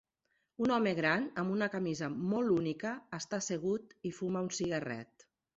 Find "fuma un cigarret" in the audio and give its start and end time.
4.23-5.33